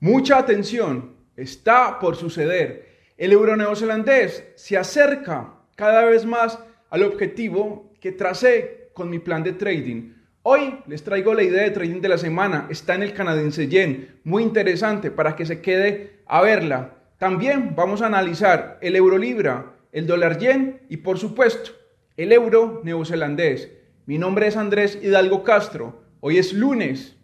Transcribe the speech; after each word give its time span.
Mucha 0.00 0.38
atención, 0.38 1.16
está 1.36 1.98
por 1.98 2.14
suceder. 2.14 2.86
El 3.16 3.32
euro 3.32 3.56
neozelandés 3.56 4.44
se 4.54 4.76
acerca 4.76 5.54
cada 5.74 6.04
vez 6.04 6.24
más 6.24 6.56
al 6.88 7.02
objetivo 7.02 7.92
que 8.00 8.12
tracé 8.12 8.90
con 8.94 9.10
mi 9.10 9.18
plan 9.18 9.42
de 9.42 9.54
trading. 9.54 10.12
Hoy 10.44 10.78
les 10.86 11.02
traigo 11.02 11.34
la 11.34 11.42
idea 11.42 11.64
de 11.64 11.72
trading 11.72 12.00
de 12.00 12.10
la 12.10 12.18
semana. 12.18 12.68
Está 12.70 12.94
en 12.94 13.02
el 13.02 13.12
canadiense 13.12 13.66
yen. 13.66 14.20
Muy 14.22 14.44
interesante 14.44 15.10
para 15.10 15.34
que 15.34 15.44
se 15.44 15.60
quede 15.60 16.20
a 16.26 16.42
verla. 16.42 16.94
También 17.18 17.74
vamos 17.74 18.00
a 18.00 18.06
analizar 18.06 18.78
el 18.80 18.94
euro 18.94 19.18
libra, 19.18 19.74
el 19.90 20.06
dólar 20.06 20.38
yen 20.38 20.82
y 20.88 20.98
por 20.98 21.18
supuesto 21.18 21.72
el 22.16 22.30
euro 22.30 22.82
neozelandés. 22.84 23.72
Mi 24.06 24.16
nombre 24.16 24.46
es 24.46 24.56
Andrés 24.56 24.96
Hidalgo 25.02 25.42
Castro. 25.42 26.04
Hoy 26.20 26.38
es 26.38 26.52
lunes 26.52 27.16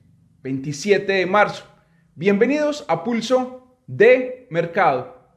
27 0.43 1.13
de 1.13 1.27
marzo. 1.27 1.74
Bienvenidos 2.17 2.85
a 2.87 3.03
Pulso 3.03 3.77
de 3.89 4.47
Mercado. 4.49 5.33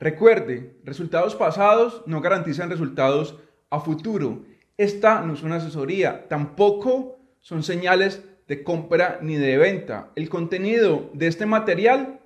Recuerde, 0.00 0.80
resultados 0.82 1.36
pasados 1.36 2.02
no 2.06 2.20
garantizan 2.20 2.68
resultados 2.68 3.38
a 3.70 3.78
futuro. 3.78 4.44
Esta 4.76 5.20
no 5.20 5.34
es 5.34 5.44
una 5.44 5.58
asesoría, 5.58 6.26
tampoco 6.26 7.20
son 7.40 7.62
señales 7.62 8.24
de 8.48 8.64
compra 8.64 9.20
ni 9.22 9.36
de 9.36 9.56
venta. 9.56 10.10
El 10.16 10.28
contenido 10.28 11.10
de 11.14 11.28
este 11.28 11.46
material 11.46 12.20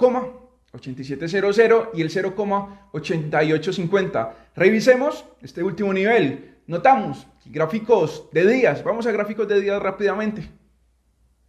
8700 0.75 1.89
y 1.93 2.01
el 2.01 2.09
0,8850. 2.09 4.33
Revisemos 4.55 5.25
este 5.41 5.61
último 5.63 5.93
nivel. 5.93 6.55
Notamos 6.67 7.25
gráficos 7.45 8.27
de 8.31 8.45
días. 8.47 8.83
Vamos 8.83 9.07
a 9.07 9.11
gráficos 9.11 9.47
de 9.47 9.61
días 9.61 9.81
rápidamente. 9.81 10.49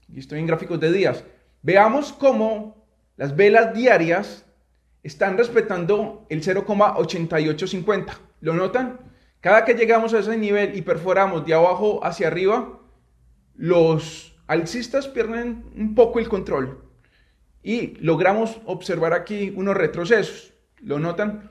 Aquí 0.08 0.20
estoy 0.20 0.38
en 0.38 0.47
gráficos 0.47 0.78
de 0.80 0.92
días. 0.92 1.24
Veamos 1.62 2.12
cómo 2.12 2.86
las 3.16 3.34
velas 3.34 3.74
diarias 3.74 4.47
están 5.02 5.36
respetando 5.38 6.27
el 6.28 6.42
0,8850. 6.42 8.19
¿Lo 8.41 8.54
notan? 8.54 9.00
Cada 9.41 9.64
que 9.64 9.74
llegamos 9.74 10.14
a 10.14 10.20
ese 10.20 10.36
nivel 10.36 10.77
y 10.77 10.82
perforamos 10.82 11.44
de 11.47 11.54
abajo 11.54 12.04
hacia 12.04 12.28
arriba, 12.28 12.78
los 13.54 14.36
alcistas 14.47 15.08
pierden 15.08 15.64
un 15.77 15.94
poco 15.94 16.19
el 16.19 16.28
control 16.28 16.85
y 17.67 17.95
logramos 17.98 18.61
observar 18.64 19.12
aquí 19.12 19.53
unos 19.56 19.77
retrocesos. 19.77 20.53
¿Lo 20.83 21.00
notan? 21.00 21.50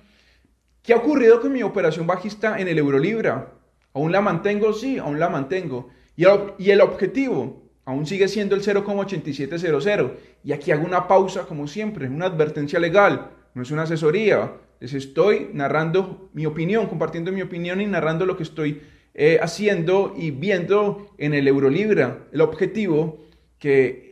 ¿Qué 0.82 0.94
ha 0.94 0.98
ocurrido 0.98 1.42
con 1.42 1.52
mi 1.52 1.62
operación 1.62 2.08
bajista 2.08 2.58
en 2.58 2.70
el 2.70 2.78
Eurolibra? 2.78 3.52
¿Aún 3.94 4.14
la 4.14 4.22
mantengo? 4.22 4.72
Sí, 4.72 4.98
aún 4.98 5.20
la 5.20 5.28
mantengo. 5.28 5.90
Y 6.16 6.24
el, 6.70 6.80
objetivo 6.80 7.70
aún 7.84 8.06
sigue 8.06 8.30
siendo 8.30 8.56
el 8.56 8.62
0,8700. 8.62 10.14
Y 10.46 10.54
aquí 10.54 10.72
hago 10.72 10.86
una 10.86 11.06
pausa, 11.06 11.46
como 11.48 11.68
siempre, 11.68 12.08
una 12.08 12.28
advertencia 12.28 12.80
legal, 12.80 13.31
no 13.54 13.64
es 13.64 13.72
una 13.72 13.81
asesoría. 13.81 14.54
Les 14.80 14.94
estoy 14.94 15.50
narrando 15.52 16.30
mi 16.31 16.46
opinión, 16.46 16.88
compartiendo 16.88 17.34
mi 17.34 17.42
opinión 17.42 17.81
y 17.81 17.88
narrando 17.88 18.25
lo 18.25 18.38
que 18.38 18.44
estoy 18.44 18.81
eh, 19.14 19.38
haciendo 19.42 20.14
y 20.16 20.31
viendo 20.31 21.14
en 21.18 21.34
el 21.34 21.50
Eurolibra. 21.50 22.20
El 22.31 22.40
objetivo 22.40 23.25
que 23.59 24.05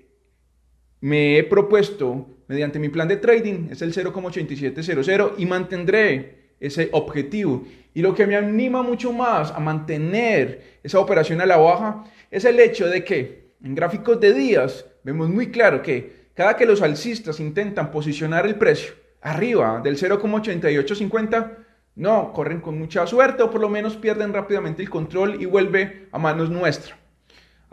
me 1.04 1.38
he 1.38 1.44
propuesto 1.44 2.26
mediante 2.48 2.80
mi 2.80 2.88
plan 2.88 3.10
de 3.10 3.18
trading 3.18 3.68
es 3.72 3.82
el 3.82 3.94
0,8700 3.94 5.34
y 5.38 5.46
mantendré 5.46 6.54
ese 6.62 6.88
objetivo. 6.94 7.66
Y 7.94 8.02
lo 8.02 8.16
que 8.16 8.26
me 8.26 8.38
anima 8.38 8.82
mucho 8.84 9.12
más 9.12 9.52
a 9.52 9.60
mantener 9.60 10.80
esa 10.82 11.00
operación 11.00 11.42
a 11.42 11.46
la 11.46 11.58
baja 11.58 12.06
es 12.32 12.46
el 12.46 12.58
hecho 12.58 12.88
de 12.88 13.04
que 13.04 13.50
en 13.62 13.76
gráficos 13.76 14.18
de 14.22 14.34
días 14.34 14.86
vemos 15.04 15.28
muy 15.28 15.52
claro 15.52 15.82
que 15.82 16.30
cada 16.36 16.56
que 16.56 16.66
los 16.66 16.82
alcistas 16.82 17.42
intentan 17.42 17.92
posicionar 17.92 18.46
el 18.46 18.56
precio 18.56 18.94
arriba 19.20 19.82
del 19.84 19.98
0,8850, 19.98 21.58
no, 21.96 22.32
corren 22.32 22.62
con 22.62 22.80
mucha 22.80 23.06
suerte 23.08 23.44
o 23.44 23.52
por 23.52 23.60
lo 23.60 23.68
menos 23.68 23.98
pierden 23.98 24.32
rápidamente 24.32 24.82
el 24.82 24.90
control 24.90 25.42
y 25.42 25.46
vuelve 25.48 26.08
a 26.14 26.18
manos 26.18 26.50
nuestras. 26.50 27.03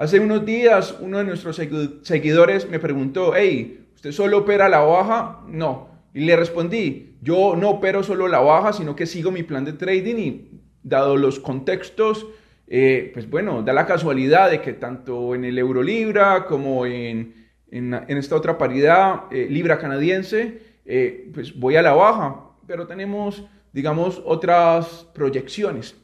Hace 0.00 0.18
unos 0.18 0.46
días 0.46 0.96
uno 0.98 1.18
de 1.18 1.24
nuestros 1.24 1.56
seguidores 1.56 2.66
me 2.70 2.78
preguntó, 2.78 3.34
hey, 3.36 3.86
¿usted 3.94 4.12
solo 4.12 4.38
opera 4.38 4.66
la 4.66 4.78
baja? 4.78 5.40
No. 5.46 5.90
Y 6.14 6.20
le 6.20 6.36
respondí, 6.36 7.18
yo 7.20 7.54
no 7.54 7.68
opero 7.68 8.02
solo 8.02 8.26
la 8.26 8.40
baja, 8.40 8.72
sino 8.72 8.96
que 8.96 9.04
sigo 9.04 9.30
mi 9.30 9.42
plan 9.42 9.66
de 9.66 9.74
trading 9.74 10.16
y 10.16 10.50
dado 10.82 11.18
los 11.18 11.38
contextos, 11.38 12.26
eh, 12.66 13.10
pues 13.12 13.28
bueno, 13.28 13.62
da 13.62 13.74
la 13.74 13.84
casualidad 13.84 14.50
de 14.50 14.62
que 14.62 14.72
tanto 14.72 15.34
en 15.34 15.44
el 15.44 15.58
euro 15.58 15.82
libra 15.82 16.46
como 16.46 16.86
en, 16.86 17.34
esta 17.70 18.36
otra 18.36 18.56
paridad, 18.56 19.24
eh, 19.30 19.48
libra 19.50 19.78
canadiense, 19.78 20.62
eh, 20.86 21.30
pues 21.34 21.54
voy 21.60 21.76
a 21.76 21.82
la 21.82 21.92
baja, 21.92 22.40
pero 22.66 22.86
tenemos, 22.86 23.44
digamos, 23.74 24.22
otras 24.24 25.06
proyecciones. 25.12 25.99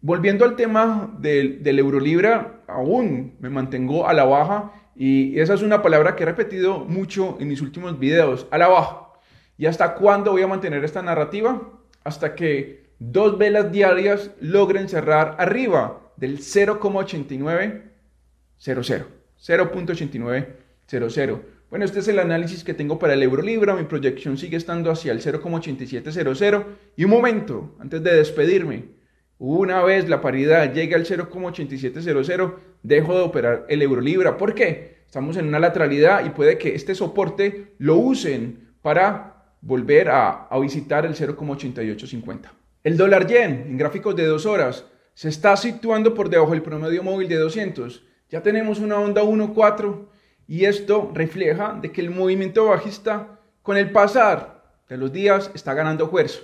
Volviendo 0.00 0.44
al 0.44 0.56
tema 0.56 1.16
del, 1.18 1.62
del 1.62 1.78
Eurolibra, 1.78 2.62
aún 2.68 3.34
me 3.40 3.50
mantengo 3.50 4.08
a 4.08 4.12
la 4.12 4.24
baja 4.24 4.72
y 4.94 5.38
esa 5.38 5.54
es 5.54 5.62
una 5.62 5.82
palabra 5.82 6.16
que 6.16 6.24
he 6.24 6.26
repetido 6.26 6.84
mucho 6.84 7.36
en 7.40 7.48
mis 7.48 7.60
últimos 7.60 7.98
videos, 7.98 8.46
a 8.50 8.58
la 8.58 8.68
baja. 8.68 9.08
¿Y 9.56 9.66
hasta 9.66 9.94
cuándo 9.94 10.32
voy 10.32 10.42
a 10.42 10.46
mantener 10.46 10.84
esta 10.84 11.02
narrativa? 11.02 11.62
Hasta 12.04 12.34
que 12.34 12.88
dos 12.98 13.38
velas 13.38 13.72
diarias 13.72 14.32
logren 14.40 14.88
cerrar 14.88 15.36
arriba 15.38 16.00
del 16.16 16.38
0,8900. 16.38 19.04
0.8900. 19.40 21.40
Bueno, 21.70 21.84
este 21.84 22.00
es 22.00 22.08
el 22.08 22.18
análisis 22.18 22.64
que 22.64 22.74
tengo 22.74 22.98
para 22.98 23.14
el 23.14 23.22
euro 23.22 23.42
libra. 23.42 23.76
Mi 23.76 23.84
proyección 23.84 24.36
sigue 24.38 24.56
estando 24.56 24.90
hacia 24.90 25.12
el 25.12 25.20
0,8700. 25.20 26.64
Y 26.96 27.04
un 27.04 27.10
momento, 27.10 27.76
antes 27.78 28.02
de 28.02 28.16
despedirme, 28.16 28.97
una 29.38 29.84
vez 29.84 30.08
la 30.08 30.20
paridad 30.20 30.72
llegue 30.72 30.96
al 30.96 31.04
0,8700, 31.04 32.54
dejo 32.82 33.14
de 33.14 33.20
operar 33.20 33.66
el 33.68 33.82
euro 33.82 34.00
libra. 34.00 34.36
¿Por 34.36 34.54
qué? 34.54 34.98
Estamos 35.06 35.36
en 35.36 35.46
una 35.46 35.60
lateralidad 35.60 36.24
y 36.24 36.30
puede 36.30 36.58
que 36.58 36.74
este 36.74 36.94
soporte 36.94 37.74
lo 37.78 37.96
usen 37.96 38.74
para 38.82 39.54
volver 39.60 40.08
a, 40.10 40.48
visitar 40.60 41.06
el 41.06 41.14
0,8850. 41.14 42.50
El 42.82 42.96
dólar 42.96 43.26
yen 43.26 43.64
en 43.68 43.78
gráficos 43.78 44.16
de 44.16 44.26
dos 44.26 44.44
horas 44.44 44.84
se 45.14 45.28
está 45.28 45.56
situando 45.56 46.14
por 46.14 46.28
debajo 46.28 46.52
del 46.52 46.62
promedio 46.62 47.02
móvil 47.02 47.28
de 47.28 47.36
200. 47.36 48.04
Ya 48.30 48.42
tenemos 48.42 48.80
una 48.80 48.98
onda 48.98 49.22
1.4 49.22 50.06
y 50.46 50.64
esto 50.64 51.10
refleja 51.14 51.78
de 51.80 51.92
que 51.92 52.00
el 52.00 52.10
movimiento 52.10 52.66
bajista 52.66 53.38
con 53.62 53.76
el 53.76 53.90
pasar 53.90 54.62
de 54.88 54.96
los 54.96 55.12
días 55.12 55.50
está 55.54 55.74
ganando 55.74 56.08
fuerza. 56.08 56.40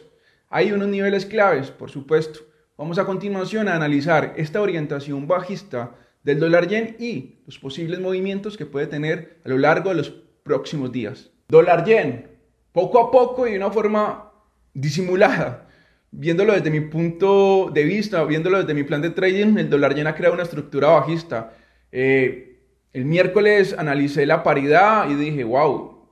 Hay 0.49 0.73
unos 0.73 0.89
niveles 0.89 1.27
claves, 1.27 1.71
por 1.71 1.91
supuesto 1.91 2.54
Vamos 2.77 2.99
a 2.99 3.05
continuación 3.05 3.69
a 3.69 3.77
analizar 3.77 4.35
esta 4.37 4.61
orientación 4.61 5.29
bajista 5.29 5.95
del 6.25 6.41
dólar 6.41 6.67
yen 6.67 6.97
y 6.99 7.37
los 7.47 7.57
posibles 7.57 8.01
movimientos 8.01 8.57
que 8.57 8.67
puede 8.67 8.89
tener 8.89 9.39
a 9.45 9.49
lo 9.49 9.59
largo 9.59 9.91
de 9.91 9.95
los 9.95 10.11
próximos 10.43 10.91
días. 10.91 11.31
Dólar 11.47 11.85
yen, 11.85 12.27
poco 12.73 12.99
a 12.99 13.13
poco 13.13 13.47
y 13.47 13.53
de 13.53 13.59
una 13.59 13.71
forma 13.71 14.33
disimulada, 14.73 15.69
viéndolo 16.11 16.53
desde 16.53 16.73
mi 16.73 16.81
punto 16.81 17.71
de 17.73 17.85
vista, 17.85 18.25
viéndolo 18.25 18.59
desde 18.59 18.75
mi 18.75 18.83
plan 18.83 19.03
de 19.03 19.11
trading, 19.11 19.57
el 19.57 19.71
dólar 19.71 19.95
yen 19.95 20.09
ha 20.09 20.17
creado 20.17 20.35
una 20.35 20.43
estructura 20.43 20.89
bajista. 20.89 21.53
Eh, 21.93 22.59
el 22.93 23.05
miércoles 23.05 23.73
analicé 23.79 24.27
la 24.27 24.43
paridad 24.43 25.09
y 25.09 25.15
dije, 25.15 25.45
wow, 25.45 26.09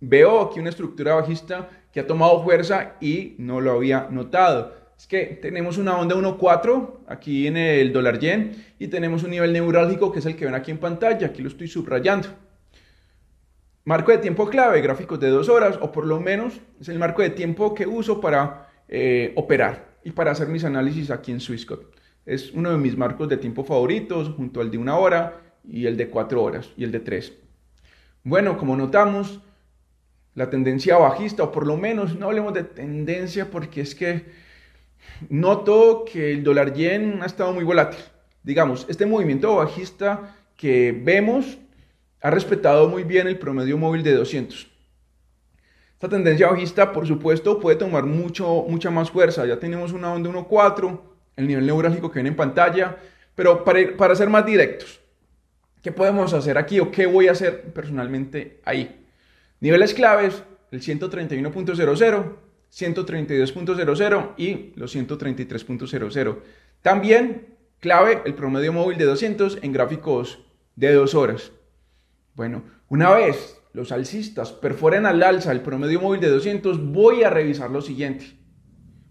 veo 0.00 0.40
aquí 0.40 0.60
una 0.60 0.70
estructura 0.70 1.16
bajista 1.16 1.68
que 1.92 2.00
ha 2.00 2.06
tomado 2.06 2.42
fuerza 2.42 2.94
y 3.02 3.34
no 3.36 3.60
lo 3.60 3.72
había 3.72 4.08
notado 4.10 4.83
es 5.04 5.08
que 5.08 5.26
tenemos 5.36 5.76
una 5.76 5.98
onda 5.98 6.16
1.4 6.16 7.00
aquí 7.08 7.46
en 7.46 7.58
el 7.58 7.92
dólar 7.92 8.18
yen 8.18 8.64
y 8.78 8.88
tenemos 8.88 9.22
un 9.22 9.32
nivel 9.32 9.52
neurálgico 9.52 10.10
que 10.10 10.20
es 10.20 10.24
el 10.24 10.34
que 10.34 10.46
ven 10.46 10.54
aquí 10.54 10.70
en 10.70 10.78
pantalla, 10.78 11.26
aquí 11.26 11.42
lo 11.42 11.48
estoy 11.48 11.68
subrayando. 11.68 12.28
Marco 13.84 14.12
de 14.12 14.16
tiempo 14.16 14.48
clave, 14.48 14.80
gráficos 14.80 15.20
de 15.20 15.28
dos 15.28 15.50
horas 15.50 15.78
o 15.82 15.92
por 15.92 16.06
lo 16.06 16.20
menos 16.20 16.58
es 16.80 16.88
el 16.88 16.98
marco 16.98 17.20
de 17.20 17.28
tiempo 17.28 17.74
que 17.74 17.86
uso 17.86 18.18
para 18.18 18.70
eh, 18.88 19.34
operar. 19.36 19.92
y 20.04 20.12
para 20.12 20.30
hacer 20.30 20.48
mis 20.48 20.64
análisis 20.64 21.10
aquí 21.10 21.32
en 21.32 21.40
Swissquote. 21.40 21.86
Es 22.24 22.52
uno 22.52 22.70
de 22.70 22.78
mis 22.78 22.96
marcos 22.96 23.28
de 23.28 23.36
tiempo 23.36 23.62
favoritos, 23.62 24.30
junto 24.30 24.62
al 24.62 24.70
de 24.70 24.78
una 24.78 24.96
hora 24.96 25.42
y 25.68 25.84
el 25.84 25.98
de 25.98 26.08
cuatro 26.08 26.42
horas 26.42 26.70
y 26.78 26.84
el 26.84 26.92
de 26.92 27.00
tres. 27.00 27.34
Bueno, 28.22 28.56
como 28.56 28.74
notamos, 28.74 29.42
la 30.34 30.48
tendencia 30.48 30.96
bajista, 30.96 31.42
o 31.42 31.52
por 31.52 31.66
lo 31.66 31.76
menos 31.76 32.18
no 32.18 32.28
hablemos 32.28 32.54
de 32.54 32.64
tendencia 32.64 33.50
porque 33.50 33.82
es 33.82 33.94
que 33.94 34.43
noto 35.28 36.04
que 36.10 36.32
el 36.32 36.44
dólar 36.44 36.74
yen 36.74 37.22
ha 37.22 37.26
estado 37.26 37.52
muy 37.52 37.64
volátil. 37.64 38.00
Digamos, 38.42 38.86
este 38.88 39.06
movimiento 39.06 39.56
bajista 39.56 40.36
que 40.56 40.92
vemos 40.92 41.58
ha 42.20 42.30
respetado 42.30 42.88
muy 42.88 43.04
bien 43.04 43.26
el 43.26 43.38
promedio 43.38 43.76
móvil 43.76 44.02
de 44.02 44.14
200. 44.14 44.68
Esta 45.94 46.08
tendencia 46.08 46.48
bajista, 46.48 46.92
por 46.92 47.06
supuesto, 47.06 47.60
puede 47.60 47.76
tomar 47.76 48.04
mucho, 48.04 48.64
mucha 48.68 48.90
más 48.90 49.10
fuerza. 49.10 49.46
Ya 49.46 49.58
tenemos 49.58 49.92
una 49.92 50.12
onda 50.12 50.30
1.4, 50.30 51.00
el 51.36 51.46
nivel 51.48 51.66
neurálgico 51.66 52.10
que 52.10 52.18
viene 52.18 52.30
en 52.30 52.36
pantalla, 52.36 52.96
pero 53.34 53.64
para, 53.64 53.96
para 53.96 54.14
ser 54.14 54.28
más 54.28 54.44
directos, 54.44 55.00
¿qué 55.82 55.92
podemos 55.92 56.32
hacer 56.34 56.58
aquí 56.58 56.80
o 56.80 56.90
qué 56.90 57.06
voy 57.06 57.28
a 57.28 57.32
hacer 57.32 57.72
personalmente 57.72 58.60
ahí? 58.64 59.04
Niveles 59.60 59.94
claves, 59.94 60.42
el 60.70 60.82
131.00, 60.82 62.36
132.00 62.74 64.34
y 64.36 64.72
los 64.76 64.94
133.00. 64.96 66.38
También 66.82 67.56
clave 67.80 68.22
el 68.24 68.34
promedio 68.34 68.72
móvil 68.72 68.98
de 68.98 69.04
200 69.04 69.58
en 69.62 69.72
gráficos 69.72 70.40
de 70.76 70.92
dos 70.92 71.14
horas. 71.14 71.52
Bueno, 72.34 72.64
una 72.88 73.12
vez 73.12 73.60
los 73.72 73.92
alcistas 73.92 74.52
perforen 74.52 75.06
al 75.06 75.22
alza 75.22 75.52
el 75.52 75.60
promedio 75.60 76.00
móvil 76.00 76.20
de 76.20 76.28
200, 76.28 76.92
voy 76.92 77.22
a 77.22 77.30
revisar 77.30 77.70
lo 77.70 77.80
siguiente. 77.80 78.26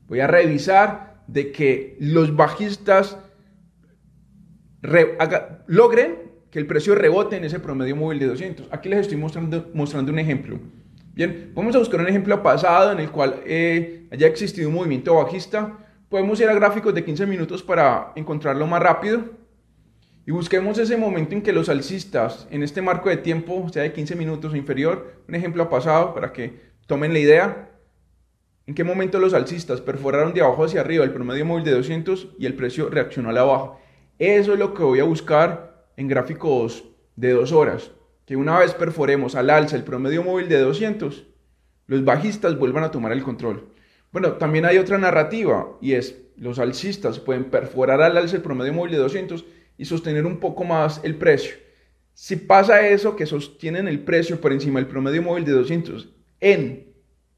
Voy 0.08 0.20
a 0.20 0.28
revisar 0.28 1.24
de 1.28 1.52
que 1.52 1.98
los 2.00 2.36
bajistas 2.36 3.18
logren 5.68 6.32
que 6.52 6.60
el 6.60 6.68
precio 6.68 6.96
rebote 6.96 7.38
en 7.38 7.46
ese 7.46 7.60
promedio 7.60 7.96
móvil 7.96 8.20
de 8.20 8.28
200. 8.28 8.68
Aquí 8.72 8.90
les 8.90 9.00
estoy 9.00 9.18
mostrando, 9.18 9.72
mostrando 9.74 10.12
un 10.12 10.20
ejemplo. 10.20 10.60
Bien, 11.16 11.52
vamos 11.54 11.76
a 11.76 11.78
buscar 11.78 12.00
un 12.00 12.08
ejemplo 12.08 12.42
pasado 12.42 12.92
en 12.92 13.00
el 13.00 13.12
cual 13.12 13.44
eh, 13.46 14.08
haya 14.12 14.26
existido 14.26 14.68
un 14.68 14.74
movimiento 14.74 15.14
bajista. 15.14 15.78
Podemos 16.10 16.40
ir 16.40 16.50
a 16.50 16.56
gráficos 16.56 16.92
de 16.92 17.06
15 17.06 17.28
minutos 17.28 17.62
para 17.62 18.14
encontrarlo 18.16 18.66
más 18.66 18.82
rápido. 18.82 19.24
Y 20.26 20.32
busquemos 20.32 20.80
ese 20.80 20.98
momento 20.98 21.36
en 21.36 21.44
que 21.44 21.54
los 21.54 21.70
alcistas, 21.70 22.48
en 22.50 22.64
este 22.64 22.82
marco 22.82 23.10
de 23.10 23.18
tiempo, 23.18 23.70
sea 23.72 23.84
de 23.84 23.94
15 23.94 24.16
minutos 24.16 24.54
o 24.54 24.56
inferior, 24.56 25.22
un 25.28 25.36
ejemplo 25.36 25.70
pasado 25.70 26.16
para 26.16 26.34
que 26.34 26.60
tomen 26.88 27.14
la 27.14 27.20
idea, 27.20 27.70
en 28.66 28.74
qué 28.74 28.84
momento 28.84 29.20
los 29.20 29.36
alcistas 29.36 29.82
perforaron 29.82 30.34
de 30.34 30.42
abajo 30.42 30.64
hacia 30.64 30.82
arriba 30.82 31.04
el 31.04 31.14
promedio 31.14 31.46
móvil 31.46 31.64
de 31.64 31.74
200 31.74 32.30
y 32.40 32.48
el 32.48 32.56
precio 32.56 32.90
reaccionó 32.90 33.30
a 33.30 33.34
la 33.34 33.44
baja. 33.44 33.74
Eso 34.18 34.54
es 34.54 34.60
lo 34.60 34.74
que 34.74 34.82
voy 34.82 35.00
a 35.00 35.04
buscar 35.04 35.86
en 35.96 36.08
gráficos 36.08 36.86
de 37.16 37.34
dos 37.34 37.52
horas, 37.52 37.92
que 38.26 38.36
una 38.36 38.60
vez 38.60 38.74
perforemos 38.74 39.36
al 39.36 39.50
alza 39.50 39.76
el 39.76 39.84
promedio 39.84 40.24
móvil 40.24 40.50
de 40.50 40.60
200, 40.60 41.28
los 41.88 42.06
bajistas 42.06 42.58
vuelvan 42.58 42.84
a 42.84 42.92
tomar 42.92 43.12
el 43.12 43.24
control. 43.24 43.70
Bueno, 44.12 44.34
también 44.34 44.66
hay 44.66 44.78
otra 44.78 44.98
narrativa 44.98 45.78
y 45.82 45.94
es 45.94 46.20
los 46.38 46.60
alcistas 46.60 47.20
pueden 47.20 47.46
perforar 47.46 48.02
al 48.02 48.18
alza 48.18 48.36
el 48.36 48.42
promedio 48.42 48.74
móvil 48.74 48.94
de 48.94 48.98
200 49.00 49.46
y 49.78 49.86
sostener 49.86 50.26
un 50.26 50.40
poco 50.40 50.64
más 50.64 51.02
el 51.04 51.16
precio. 51.16 51.56
Si 52.14 52.36
pasa 52.36 52.88
eso, 52.88 53.16
que 53.16 53.26
sostienen 53.26 53.88
el 53.88 54.00
precio 54.00 54.40
por 54.40 54.54
encima 54.54 54.80
del 54.80 54.88
promedio 54.88 55.22
móvil 55.24 55.46
de 55.46 55.52
200 55.52 56.10
en 56.40 56.94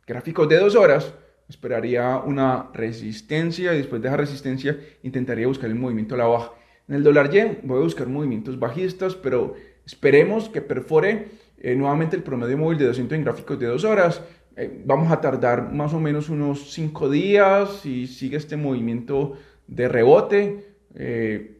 gráficos 0.05 0.49
de 0.49 0.59
dos 0.59 0.75
horas, 0.75 1.13
esperaría 1.47 2.17
una 2.17 2.69
resistencia 2.73 3.73
y 3.73 3.77
después 3.77 4.01
de 4.01 4.09
esa 4.09 4.17
resistencia 4.17 4.79
intentaría 5.03 5.47
buscar 5.47 5.69
el 5.69 5.75
movimiento 5.75 6.15
a 6.15 6.17
la 6.17 6.25
baja. 6.25 6.51
En 6.87 6.95
el 6.95 7.03
dólar 7.03 7.31
yen 7.31 7.59
voy 7.63 7.79
a 7.79 7.83
buscar 7.83 8.07
movimientos 8.07 8.59
bajistas, 8.59 9.15
pero 9.15 9.55
esperemos 9.85 10.49
que 10.49 10.61
perfore 10.61 11.27
eh, 11.57 11.75
nuevamente 11.75 12.15
el 12.15 12.23
promedio 12.23 12.57
móvil 12.57 12.77
de 12.77 12.85
200 12.85 13.17
en 13.17 13.23
gráficos 13.23 13.59
de 13.59 13.67
dos 13.67 13.83
horas. 13.83 14.21
Eh, 14.55 14.83
vamos 14.85 15.11
a 15.11 15.19
tardar 15.19 15.73
más 15.73 15.93
o 15.93 15.99
menos 15.99 16.29
unos 16.29 16.71
5 16.73 17.09
días 17.09 17.79
si 17.81 18.07
sigue 18.07 18.37
este 18.37 18.55
movimiento 18.55 19.33
de 19.67 19.87
rebote. 19.87 20.75
Eh, 20.95 21.59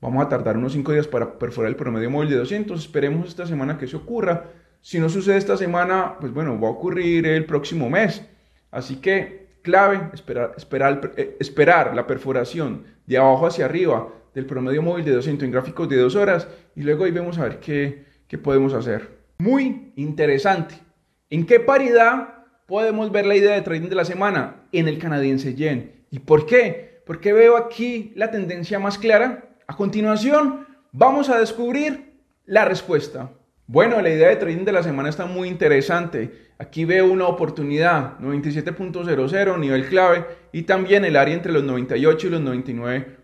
vamos 0.00 0.24
a 0.24 0.28
tardar 0.28 0.56
unos 0.56 0.72
5 0.72 0.92
días 0.92 1.06
para 1.06 1.38
perforar 1.38 1.70
el 1.70 1.76
promedio 1.76 2.10
móvil 2.10 2.30
de 2.30 2.36
200. 2.36 2.78
Esperemos 2.78 3.28
esta 3.28 3.46
semana 3.46 3.78
que 3.78 3.86
eso 3.86 3.98
ocurra. 3.98 4.50
Si 4.80 4.98
no 5.00 5.08
sucede 5.08 5.38
esta 5.38 5.56
semana, 5.56 6.16
pues 6.20 6.32
bueno, 6.32 6.60
va 6.60 6.68
a 6.68 6.72
ocurrir 6.72 7.26
el 7.26 7.46
próximo 7.46 7.88
mes. 7.90 8.24
Así 8.70 8.96
que 8.96 9.48
clave, 9.62 10.10
esperar, 10.12 10.54
esperar 11.40 11.94
la 11.94 12.06
perforación 12.06 12.84
de 13.06 13.16
abajo 13.16 13.46
hacia 13.46 13.64
arriba 13.64 14.08
del 14.34 14.46
promedio 14.46 14.82
móvil 14.82 15.04
de 15.04 15.12
200 15.12 15.44
en 15.44 15.52
gráficos 15.52 15.88
de 15.88 15.96
dos 15.96 16.14
horas 16.14 16.48
y 16.74 16.82
luego 16.82 17.04
ahí 17.04 17.10
vemos 17.10 17.38
a 17.38 17.44
ver 17.44 17.60
qué, 17.60 18.04
qué 18.26 18.38
podemos 18.38 18.74
hacer. 18.74 19.18
Muy 19.38 19.92
interesante. 19.96 20.76
¿En 21.30 21.46
qué 21.46 21.60
paridad 21.60 22.44
podemos 22.66 23.12
ver 23.12 23.26
la 23.26 23.36
idea 23.36 23.54
de 23.54 23.62
trading 23.62 23.88
de 23.88 23.94
la 23.94 24.04
semana? 24.04 24.62
En 24.72 24.88
el 24.88 24.98
canadiense 24.98 25.54
yen. 25.54 26.04
¿Y 26.10 26.20
por 26.20 26.46
qué? 26.46 27.02
Porque 27.06 27.32
veo 27.32 27.56
aquí 27.56 28.12
la 28.16 28.30
tendencia 28.30 28.78
más 28.78 28.98
clara. 28.98 29.56
A 29.66 29.76
continuación, 29.76 30.66
vamos 30.92 31.28
a 31.28 31.38
descubrir 31.38 32.14
la 32.46 32.64
respuesta. 32.64 33.30
Bueno, 33.66 34.00
la 34.00 34.08
idea 34.08 34.28
de 34.28 34.36
trading 34.36 34.64
de 34.64 34.72
la 34.72 34.82
semana 34.82 35.10
está 35.10 35.26
muy 35.26 35.48
interesante. 35.48 36.48
Aquí 36.58 36.86
veo 36.86 37.12
una 37.12 37.26
oportunidad, 37.26 38.18
97.00, 38.18 39.58
nivel 39.58 39.86
clave, 39.88 40.24
y 40.52 40.62
también 40.62 41.04
el 41.04 41.16
área 41.16 41.34
entre 41.34 41.52
los 41.52 41.62
98 41.62 42.26
y 42.26 42.30
los 42.30 42.40
99 42.40 43.17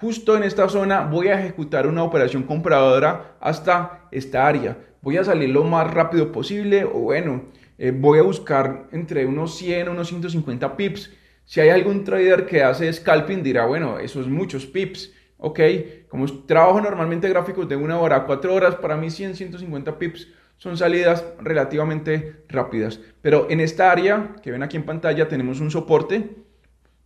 Justo 0.00 0.36
en 0.36 0.44
esta 0.44 0.68
zona 0.68 1.00
voy 1.00 1.28
a 1.28 1.40
ejecutar 1.40 1.86
una 1.86 2.04
operación 2.04 2.44
compradora 2.44 3.36
hasta 3.40 4.06
esta 4.12 4.46
área. 4.46 4.78
Voy 5.02 5.16
a 5.16 5.24
salir 5.24 5.48
lo 5.50 5.64
más 5.64 5.92
rápido 5.92 6.30
posible 6.30 6.84
o 6.84 7.00
bueno, 7.00 7.46
eh, 7.78 7.92
voy 7.92 8.20
a 8.20 8.22
buscar 8.22 8.88
entre 8.92 9.26
unos 9.26 9.56
100 9.56 9.88
unos 9.88 10.08
150 10.08 10.76
pips. 10.76 11.10
Si 11.44 11.60
hay 11.60 11.70
algún 11.70 12.04
trader 12.04 12.46
que 12.46 12.62
hace 12.62 12.92
scalping 12.92 13.42
dirá, 13.42 13.66
bueno, 13.66 13.98
eso 13.98 14.20
es 14.20 14.28
muchos 14.28 14.66
pips. 14.66 15.12
Ok, 15.36 15.60
como 16.08 16.26
trabajo 16.46 16.80
normalmente 16.80 17.28
gráficos 17.28 17.68
de 17.68 17.76
una 17.76 17.98
hora 17.98 18.16
a 18.16 18.26
cuatro 18.26 18.54
horas, 18.54 18.74
para 18.76 18.96
mí 18.96 19.10
100, 19.10 19.36
150 19.36 19.98
pips 19.98 20.28
son 20.58 20.76
salidas 20.76 21.24
relativamente 21.40 22.42
rápidas. 22.48 23.00
Pero 23.22 23.46
en 23.50 23.60
esta 23.60 23.90
área 23.90 24.34
que 24.42 24.50
ven 24.50 24.62
aquí 24.62 24.76
en 24.76 24.84
pantalla 24.84 25.28
tenemos 25.28 25.60
un 25.60 25.70
soporte 25.70 26.47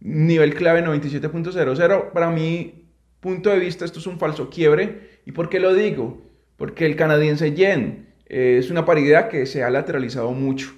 nivel 0.03 0.55
clave 0.55 0.85
97.00. 0.85 2.13
Para 2.13 2.31
mi 2.31 2.89
punto 3.21 3.51
de 3.51 3.59
vista, 3.59 3.85
esto 3.85 3.99
es 3.99 4.07
un 4.07 4.19
falso 4.19 4.51
quiebre. 4.51 5.21
¿Y 5.25 5.33
por 5.33 5.49
qué 5.49 5.61
lo 5.61 5.75
digo? 5.75 6.23
Porque 6.57 6.87
el 6.87 6.97
canadiense 6.97 7.55
yen 7.55 8.09
eh, 8.27 8.57
es 8.59 8.71
una 8.71 8.85
paridad 8.85 9.29
que 9.29 9.47
se 9.47 9.63
ha 9.63 9.71
lateralizado 9.71 10.33
mucho. 10.33 10.73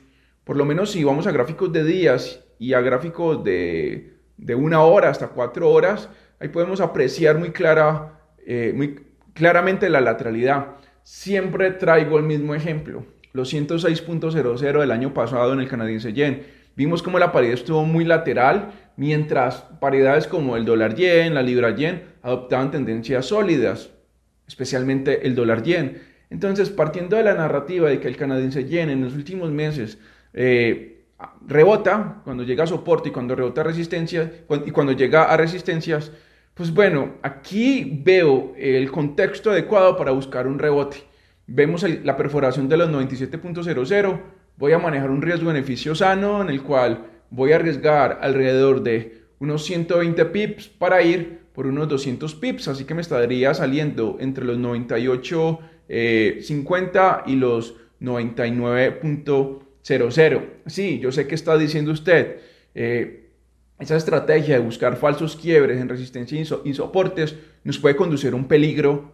Por 0.44 0.56
lo 0.56 0.64
menos 0.64 0.90
si 0.92 1.02
vamos 1.04 1.26
a 1.26 1.32
gráficos 1.32 1.72
de 1.72 1.84
días 1.84 2.44
y 2.58 2.74
a 2.74 2.80
gráficos 2.80 3.42
de, 3.42 4.14
de 4.36 4.54
una 4.54 4.82
hora 4.82 5.08
hasta 5.08 5.28
cuatro 5.28 5.70
horas, 5.70 6.08
ahí 6.38 6.48
podemos 6.48 6.80
apreciar 6.80 7.38
muy, 7.38 7.50
clara, 7.50 8.20
eh, 8.46 8.72
muy 8.74 9.00
claramente 9.32 9.88
la 9.88 10.00
lateralidad. 10.00 10.76
Siempre 11.02 11.70
traigo 11.70 12.18
el 12.18 12.24
mismo 12.24 12.54
ejemplo, 12.54 13.04
los 13.32 13.52
106.00 13.52 14.80
del 14.80 14.90
año 14.90 15.14
pasado 15.14 15.52
en 15.52 15.60
el 15.60 15.68
canadiense 15.68 16.12
yen. 16.12 16.46
Vimos 16.76 17.02
como 17.02 17.18
la 17.18 17.32
paridad 17.32 17.54
estuvo 17.54 17.84
muy 17.84 18.04
lateral, 18.04 18.72
mientras 18.96 19.62
paridades 19.80 20.26
como 20.26 20.56
el 20.56 20.64
dólar 20.64 20.94
yen, 20.94 21.34
la 21.34 21.42
libra 21.42 21.74
yen, 21.74 22.02
adoptaban 22.22 22.70
tendencias 22.70 23.26
sólidas, 23.26 23.90
especialmente 24.46 25.26
el 25.26 25.34
dólar 25.34 25.62
yen. 25.62 26.02
Entonces, 26.30 26.70
partiendo 26.70 27.16
de 27.16 27.22
la 27.22 27.34
narrativa 27.34 27.88
de 27.88 28.00
que 28.00 28.08
el 28.08 28.16
canadiense 28.16 28.64
yen 28.64 28.90
en 28.90 29.02
los 29.04 29.14
últimos 29.14 29.50
meses 29.50 29.98
eh, 30.32 31.04
rebota, 31.46 32.22
cuando 32.24 32.42
llega 32.42 32.64
a 32.64 32.66
soporte 32.66 33.10
y 33.10 33.12
cuando 33.12 33.36
rebota 33.36 33.62
resistencia, 33.62 34.32
y 34.66 34.70
cuando 34.70 34.92
llega 34.92 35.24
a 35.24 35.36
resistencias, 35.36 36.10
pues 36.54 36.72
bueno, 36.72 37.14
aquí 37.22 38.00
veo 38.04 38.54
el 38.56 38.90
contexto 38.90 39.50
adecuado 39.50 39.96
para 39.96 40.12
buscar 40.12 40.46
un 40.46 40.58
rebote. 40.58 40.98
Vemos 41.46 41.84
la 42.04 42.16
perforación 42.16 42.68
de 42.68 42.76
los 42.76 42.88
97.00, 42.90 44.20
voy 44.56 44.72
a 44.72 44.78
manejar 44.78 45.10
un 45.10 45.20
riesgo-beneficio 45.22 45.94
sano 45.94 46.42
en 46.42 46.50
el 46.50 46.62
cual 46.62 47.06
voy 47.30 47.52
a 47.52 47.56
arriesgar 47.56 48.18
alrededor 48.22 48.82
de 48.82 49.24
unos 49.38 49.64
120 49.64 50.24
pips 50.26 50.68
para 50.68 51.02
ir 51.02 51.40
por 51.52 51.66
unos 51.66 51.88
200 51.88 52.34
pips, 52.36 52.68
así 52.68 52.84
que 52.84 52.94
me 52.94 53.00
estaría 53.00 53.52
saliendo 53.54 54.18
entre 54.20 54.44
los 54.44 54.58
98.50 54.58 55.58
eh, 55.88 56.44
y 57.26 57.36
los 57.36 57.74
99.00. 58.00 60.42
Sí, 60.66 60.98
yo 60.98 61.12
sé 61.12 61.26
que 61.26 61.34
está 61.34 61.56
diciendo 61.56 61.92
usted, 61.92 62.40
eh, 62.74 63.30
esa 63.78 63.96
estrategia 63.96 64.56
de 64.56 64.64
buscar 64.64 64.96
falsos 64.96 65.36
quiebres 65.36 65.80
en 65.80 65.88
resistencia 65.88 66.40
y 66.64 66.74
soportes 66.74 67.36
nos 67.64 67.78
puede 67.78 67.96
conducir 67.96 68.32
a 68.32 68.36
un 68.36 68.46
peligro 68.46 69.12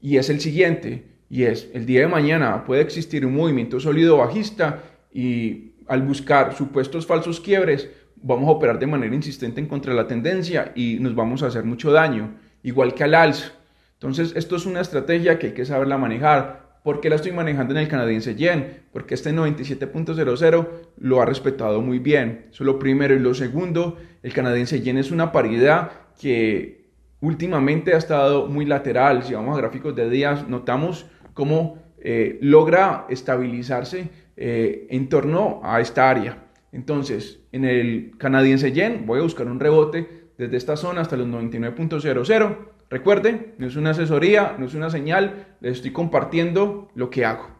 y 0.00 0.16
es 0.16 0.30
el 0.30 0.40
siguiente, 0.40 1.15
y 1.28 1.44
es 1.44 1.68
el 1.74 1.86
día 1.86 2.00
de 2.00 2.08
mañana 2.08 2.64
puede 2.64 2.82
existir 2.82 3.26
un 3.26 3.34
movimiento 3.34 3.80
sólido 3.80 4.18
bajista 4.18 4.82
y 5.12 5.72
al 5.88 6.02
buscar 6.02 6.54
supuestos 6.54 7.06
falsos 7.06 7.40
quiebres, 7.40 7.88
vamos 8.16 8.48
a 8.48 8.52
operar 8.52 8.78
de 8.78 8.86
manera 8.86 9.14
insistente 9.14 9.60
en 9.60 9.66
contra 9.66 9.92
de 9.92 9.96
la 9.96 10.06
tendencia 10.06 10.72
y 10.74 10.98
nos 11.00 11.14
vamos 11.14 11.42
a 11.42 11.46
hacer 11.46 11.64
mucho 11.64 11.92
daño, 11.92 12.34
igual 12.62 12.94
que 12.94 13.04
al 13.04 13.14
alza. 13.14 13.52
Entonces, 13.94 14.34
esto 14.36 14.56
es 14.56 14.66
una 14.66 14.80
estrategia 14.80 15.38
que 15.38 15.48
hay 15.48 15.52
que 15.52 15.64
saberla 15.64 15.96
manejar. 15.96 16.80
¿Por 16.82 17.00
qué 17.00 17.08
la 17.08 17.16
estoy 17.16 17.32
manejando 17.32 17.74
en 17.74 17.80
el 17.80 17.88
canadiense 17.88 18.34
yen? 18.34 18.82
Porque 18.92 19.14
este 19.14 19.32
97.00 19.32 20.68
lo 20.98 21.22
ha 21.22 21.24
respetado 21.24 21.80
muy 21.80 21.98
bien. 21.98 22.46
Eso 22.50 22.62
es 22.62 22.66
lo 22.66 22.78
primero. 22.78 23.14
Y 23.14 23.18
lo 23.18 23.34
segundo, 23.34 23.96
el 24.22 24.32
canadiense 24.32 24.82
yen 24.82 24.98
es 24.98 25.10
una 25.10 25.32
paridad 25.32 25.90
que 26.20 26.90
últimamente 27.20 27.94
ha 27.94 27.98
estado 27.98 28.46
muy 28.46 28.66
lateral. 28.66 29.22
Si 29.24 29.34
vamos 29.34 29.56
a 29.56 29.60
gráficos 29.60 29.96
de 29.96 30.10
días, 30.10 30.46
notamos 30.46 31.06
cómo 31.36 31.78
eh, 31.98 32.38
logra 32.40 33.06
estabilizarse 33.10 34.08
eh, 34.36 34.88
en 34.90 35.08
torno 35.08 35.60
a 35.62 35.80
esta 35.80 36.10
área. 36.10 36.48
Entonces, 36.72 37.38
en 37.52 37.64
el 37.64 38.14
canadiense 38.18 38.72
yen 38.72 39.06
voy 39.06 39.20
a 39.20 39.22
buscar 39.22 39.46
un 39.46 39.60
rebote 39.60 40.26
desde 40.38 40.56
esta 40.56 40.76
zona 40.76 41.02
hasta 41.02 41.16
los 41.16 41.28
99.00. 41.28 42.56
Recuerden, 42.88 43.54
no 43.58 43.66
es 43.66 43.76
una 43.76 43.90
asesoría, 43.90 44.56
no 44.58 44.64
es 44.64 44.72
una 44.74 44.88
señal, 44.90 45.56
les 45.60 45.76
estoy 45.76 45.92
compartiendo 45.92 46.88
lo 46.94 47.10
que 47.10 47.26
hago. 47.26 47.50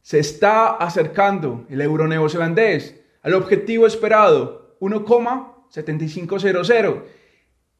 Se 0.00 0.18
está 0.18 0.70
acercando 0.70 1.66
el 1.68 1.82
euro 1.82 2.08
neozelandés 2.08 3.04
al 3.22 3.34
objetivo 3.34 3.86
esperado, 3.86 4.78
1,7500. 4.80 7.02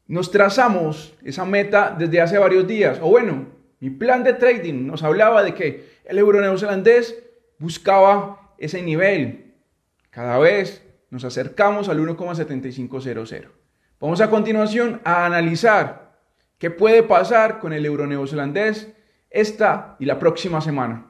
Nos 0.05 0.29
trazamos 0.29 1.15
esa 1.23 1.45
meta 1.45 1.95
desde 1.97 2.21
hace 2.21 2.37
varios 2.37 2.67
días, 2.67 2.99
o 3.01 3.09
bueno, 3.09 3.62
mi 3.83 3.89
plan 3.89 4.23
de 4.23 4.31
trading 4.31 4.87
nos 4.87 5.03
hablaba 5.03 5.43
de 5.43 5.53
que 5.53 5.89
el 6.05 6.17
euro 6.17 6.39
neozelandés 6.39 7.21
buscaba 7.59 8.53
ese 8.57 8.81
nivel. 8.81 9.55
Cada 10.09 10.39
vez 10.39 10.81
nos 11.09 11.25
acercamos 11.25 11.89
al 11.89 11.99
1,7500. 11.99 13.49
Vamos 13.99 14.21
a 14.21 14.29
continuación 14.29 15.01
a 15.03 15.25
analizar 15.25 16.13
qué 16.59 16.71
puede 16.71 17.03
pasar 17.03 17.59
con 17.59 17.73
el 17.73 17.85
euro 17.85 18.07
neozelandés 18.07 18.87
esta 19.29 19.97
y 19.99 20.05
la 20.05 20.17
próxima 20.17 20.61
semana. 20.61 21.07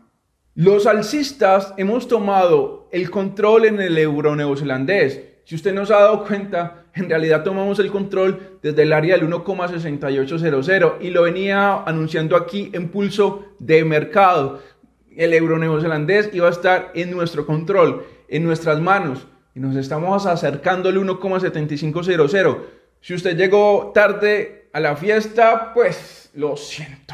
Los 0.55 0.87
alcistas 0.87 1.75
hemos 1.77 2.07
tomado 2.07 2.89
el 2.91 3.11
control 3.11 3.65
en 3.65 3.81
el 3.81 3.99
euro 3.99 4.35
neozelandés. 4.35 5.21
Si 5.45 5.53
usted 5.53 5.75
no 5.75 5.85
se 5.85 5.93
ha 5.93 5.99
dado 5.99 6.25
cuenta, 6.25 6.82
en 6.95 7.09
realidad 7.09 7.43
tomamos 7.43 7.79
el 7.79 7.91
control 7.91 8.59
desde 8.61 8.83
el 8.83 8.93
área 8.93 9.17
del 9.17 9.27
1,6800 9.29 10.97
y 11.01 11.09
lo 11.09 11.23
venía 11.23 11.83
anunciando 11.83 12.35
aquí 12.35 12.69
en 12.73 12.89
pulso 12.89 13.45
de 13.59 13.83
mercado. 13.83 14.61
El 15.15 15.33
euro 15.33 15.57
neozelandés 15.57 16.29
iba 16.33 16.47
a 16.47 16.51
estar 16.51 16.91
en 16.93 17.11
nuestro 17.11 17.45
control, 17.45 18.05
en 18.27 18.43
nuestras 18.43 18.79
manos 18.79 19.27
y 19.55 19.59
nos 19.59 19.75
estamos 19.75 20.25
acercando 20.25 20.89
al 20.89 20.97
1,7500. 20.97 22.57
Si 23.01 23.13
usted 23.13 23.37
llegó 23.37 23.91
tarde 23.93 24.69
a 24.73 24.79
la 24.79 24.95
fiesta, 24.95 25.73
pues 25.73 26.31
lo 26.33 26.57
siento. 26.57 27.13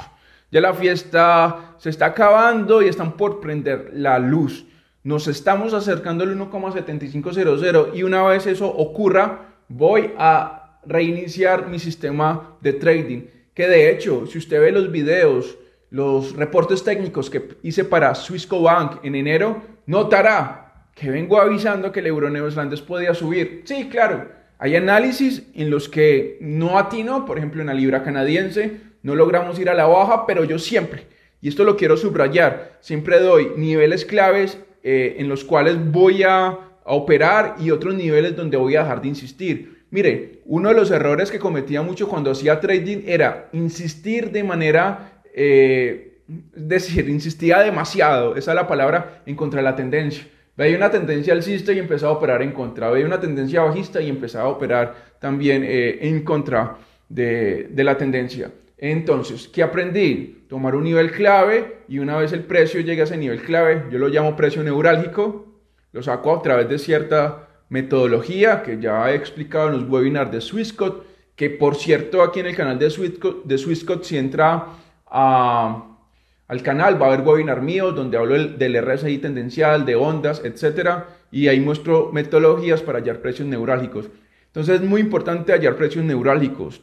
Ya 0.52 0.62
la 0.62 0.74
fiesta 0.74 1.76
se 1.78 1.90
está 1.90 2.08
acabando 2.08 2.82
y 2.82 2.88
están 2.88 3.14
por 3.14 3.40
prender 3.40 3.92
la 3.94 4.18
luz. 4.20 4.66
Nos 5.04 5.28
estamos 5.28 5.74
acercando 5.74 6.24
al 6.24 6.38
1,7500 6.38 7.96
y 7.96 8.04
una 8.04 8.24
vez 8.24 8.48
eso 8.48 8.68
ocurra, 8.68 9.50
voy 9.70 10.12
a 10.18 10.80
reiniciar 10.86 11.68
mi 11.68 11.80
sistema 11.80 12.58
de 12.62 12.74
trading. 12.74 13.22
Que 13.54 13.68
de 13.68 13.92
hecho, 13.92 14.26
si 14.28 14.38
usted 14.38 14.60
ve 14.60 14.72
los 14.72 14.92
videos, 14.92 15.58
los 15.90 16.36
reportes 16.36 16.84
técnicos 16.84 17.30
que 17.30 17.58
hice 17.64 17.86
para 17.86 18.14
Swissco 18.16 18.62
Bank 18.62 19.00
en 19.04 19.16
enero, 19.16 19.62
notará 19.86 20.86
que 20.94 21.10
vengo 21.10 21.40
avisando 21.40 21.92
que 21.92 22.02
el 22.02 22.08
euro 22.08 22.30
neozelandés 22.30 22.82
podía 22.82 23.14
subir. 23.14 23.62
Sí, 23.66 23.88
claro, 23.90 24.30
hay 24.58 24.76
análisis 24.76 25.44
en 25.56 25.70
los 25.70 25.88
que 25.88 26.38
no 26.42 26.78
atino, 26.78 27.26
por 27.26 27.38
ejemplo 27.38 27.62
en 27.62 27.68
la 27.68 27.74
libra 27.74 28.04
canadiense, 28.04 28.82
no 29.02 29.16
logramos 29.16 29.58
ir 29.60 29.70
a 29.70 29.74
la 29.74 29.88
baja, 29.88 30.26
pero 30.28 30.44
yo 30.44 30.60
siempre, 30.60 31.08
y 31.42 31.48
esto 31.48 31.64
lo 31.64 31.78
quiero 31.78 31.96
subrayar, 31.96 32.78
siempre 32.82 33.20
doy 33.20 33.54
niveles 33.56 34.04
claves 34.04 34.60
eh, 34.84 35.16
en 35.20 35.30
los 35.30 35.46
cuales 35.46 35.78
voy 35.92 36.24
a, 36.24 36.58
a 36.90 36.94
operar 36.94 37.56
y 37.60 37.70
otros 37.70 37.94
niveles 37.94 38.36
donde 38.36 38.58
voy 38.58 38.76
a 38.76 38.82
dejar 38.82 39.00
de 39.00 39.10
insistir. 39.10 39.84
Mire, 39.92 40.42
uno 40.46 40.70
de 40.70 40.76
los 40.76 40.90
errores 40.90 41.30
que 41.30 41.38
cometía 41.38 41.84
mucho 41.84 42.08
cuando 42.08 42.32
hacía 42.32 42.60
trading 42.60 43.04
era 43.06 43.48
insistir 43.54 44.32
de 44.32 44.44
manera, 44.44 45.22
eh, 45.36 46.18
decir, 46.28 47.08
insistía 47.08 47.60
demasiado, 47.60 48.36
esa 48.36 48.52
es 48.52 48.56
la 48.56 48.68
palabra, 48.68 49.22
en 49.28 49.36
contra 49.36 49.60
de 49.60 49.66
la 49.66 49.76
tendencia. 49.76 50.26
Veía 50.58 50.78
una 50.78 50.90
tendencia 50.90 51.32
alcista 51.34 51.72
y 51.72 51.78
empezaba 51.78 52.12
a 52.12 52.16
operar 52.16 52.42
en 52.42 52.54
contra. 52.54 52.90
Veía 52.90 53.06
una 53.06 53.20
tendencia 53.20 53.62
bajista 53.62 54.02
y 54.02 54.10
empezaba 54.10 54.46
a 54.46 54.52
operar 54.52 54.96
también 55.20 55.64
eh, 55.64 56.00
en 56.02 56.24
contra 56.24 56.78
de, 57.08 57.68
de 57.70 57.84
la 57.84 57.98
tendencia. 57.98 58.52
Entonces, 58.80 59.48
¿qué 59.48 59.62
aprendí? 59.62 60.46
Tomar 60.50 60.74
un 60.74 60.86
nivel 60.86 61.12
clave 61.12 61.82
y 61.88 62.00
una 62.00 62.18
vez 62.18 62.34
el 62.34 62.42
precio 62.46 62.82
llega 62.82 63.04
a 63.04 63.06
ese 63.06 63.18
nivel 63.18 63.42
clave, 63.42 63.84
yo 63.92 64.00
lo 64.00 64.08
llamo 64.08 64.36
precio 64.36 64.64
neurálgico, 64.64 65.49
lo 65.92 66.04
saco 66.04 66.36
a 66.36 66.42
través 66.42 66.70
de 66.70 66.80
cierta 66.80 67.48
metodología 67.70 68.64
que 68.64 68.80
ya 68.80 69.12
he 69.12 69.16
explicado 69.16 69.70
en 69.70 69.74
los 69.80 69.90
webinars 69.90 70.32
de 70.32 70.42
Swissquote, 70.42 71.08
que 71.36 71.50
por 71.50 71.76
cierto 71.76 72.22
aquí 72.22 72.42
en 72.42 72.48
el 72.48 72.56
canal 72.56 72.78
de 72.78 72.90
Swissquote, 72.90 73.42
de 73.46 74.04
si 74.04 74.18
entra 74.18 74.68
al 75.06 76.64
canal. 76.64 77.02
Va 77.02 77.08
a 77.08 77.14
haber 77.14 77.26
webinar 77.26 77.62
mío 77.62 77.92
donde 77.92 78.18
hablo 78.18 78.36
del, 78.36 78.82
RSI 78.82 79.20
tendencial, 79.20 79.86
de 79.86 79.96
ondas, 79.96 80.42
etcétera, 80.44 81.08
y 81.32 81.48
ahí 81.48 81.60
muestro 81.60 82.12
metodologías 82.12 82.82
para 82.82 83.00
hallar 83.00 83.22
precios 83.22 83.48
neurálgicos. 83.48 84.10
Entonces 84.48 84.82
es 84.82 84.88
muy 84.88 85.02
importante 85.02 85.54
hallar 85.54 85.76
precios 85.76 86.04
neurálgicos. 86.04 86.82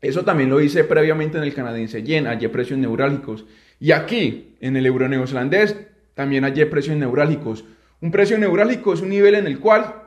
Eso 0.00 0.24
también 0.24 0.50
lo 0.50 0.60
hice 0.60 0.84
previamente 0.84 1.38
en 1.38 1.44
el 1.44 1.54
canadiense 1.54 2.02
yen, 2.02 2.26
hallé 2.26 2.48
precios 2.48 2.78
neurálgicos. 2.78 3.46
Y 3.80 3.92
aquí, 3.92 4.56
en 4.60 4.76
el 4.76 4.86
euro 4.86 5.08
neozelandés, 5.08 5.76
también 6.14 6.44
hallé 6.44 6.66
precios 6.66 6.96
neurálgicos. 6.96 7.64
Un 8.00 8.10
precio 8.10 8.38
neurálgico 8.38 8.92
es 8.92 9.00
un 9.00 9.08
nivel 9.08 9.34
en 9.34 9.46
el 9.46 9.58
cual 9.58 10.02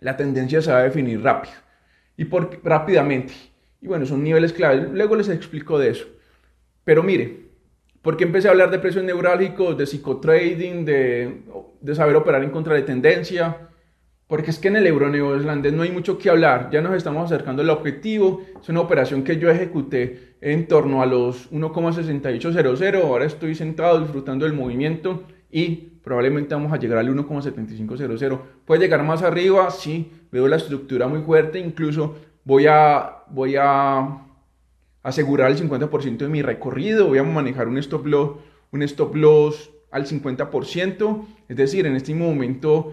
la 0.00 0.16
tendencia 0.16 0.62
se 0.62 0.70
va 0.70 0.78
a 0.78 0.84
definir 0.84 1.22
rápido 1.22 1.54
y 2.16 2.24
por, 2.26 2.60
rápidamente. 2.62 3.32
Y 3.80 3.86
bueno, 3.86 4.06
son 4.06 4.22
niveles 4.22 4.52
claves. 4.52 4.90
Luego 4.90 5.16
les 5.16 5.28
explico 5.28 5.78
de 5.78 5.90
eso. 5.90 6.06
Pero 6.84 7.02
mire, 7.02 7.44
¿Por 8.04 8.18
qué 8.18 8.24
empecé 8.24 8.48
a 8.48 8.50
hablar 8.50 8.70
de 8.70 8.78
precios 8.78 9.02
neurálgicos, 9.02 9.78
de 9.78 9.86
psicotrading, 9.86 10.84
de, 10.84 11.40
de 11.80 11.94
saber 11.94 12.14
operar 12.16 12.44
en 12.44 12.50
contra 12.50 12.74
de 12.74 12.82
tendencia? 12.82 13.70
Porque 14.26 14.50
es 14.50 14.58
que 14.58 14.68
en 14.68 14.76
el 14.76 14.86
euro 14.86 15.08
neozelandés 15.08 15.72
no 15.72 15.84
hay 15.84 15.90
mucho 15.90 16.18
que 16.18 16.28
hablar, 16.28 16.68
ya 16.70 16.82
nos 16.82 16.94
estamos 16.94 17.24
acercando 17.24 17.62
al 17.62 17.70
objetivo, 17.70 18.42
es 18.60 18.68
una 18.68 18.80
operación 18.80 19.24
que 19.24 19.38
yo 19.38 19.50
ejecuté 19.50 20.36
en 20.42 20.68
torno 20.68 21.00
a 21.00 21.06
los 21.06 21.50
1,6800, 21.50 23.02
ahora 23.02 23.24
estoy 23.24 23.54
sentado 23.54 23.98
disfrutando 23.98 24.44
del 24.44 24.52
movimiento 24.52 25.24
y 25.50 25.93
probablemente 26.04 26.54
vamos 26.54 26.72
a 26.72 26.76
llegar 26.76 26.98
al 26.98 27.08
1,7500. 27.08 28.40
Puede 28.66 28.82
llegar 28.82 29.02
más 29.02 29.22
arriba, 29.22 29.70
sí, 29.70 30.12
veo 30.30 30.46
la 30.46 30.56
estructura 30.56 31.08
muy 31.08 31.22
fuerte, 31.22 31.58
incluso 31.58 32.16
voy 32.44 32.66
a, 32.68 33.24
voy 33.30 33.56
a 33.58 34.20
asegurar 35.02 35.50
el 35.50 35.58
50% 35.58 36.18
de 36.18 36.28
mi 36.28 36.42
recorrido, 36.42 37.08
voy 37.08 37.18
a 37.18 37.22
manejar 37.22 37.68
un 37.68 37.78
stop 37.78 38.06
loss, 38.06 38.36
un 38.70 38.82
stop 38.82 39.16
loss 39.16 39.70
al 39.90 40.06
50%, 40.06 41.26
es 41.48 41.56
decir, 41.56 41.86
en 41.86 41.96
este 41.96 42.14
momento 42.14 42.92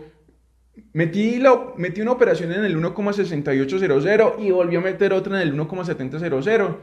metí, 0.93 1.37
la, 1.37 1.73
metí 1.77 2.01
una 2.01 2.11
operación 2.11 2.53
en 2.53 2.63
el 2.63 2.77
1,6800 2.77 4.35
y 4.39 4.51
volví 4.51 4.75
a 4.77 4.81
meter 4.81 5.11
otra 5.11 5.41
en 5.41 5.47
el 5.47 5.53
1,700. 5.53 6.75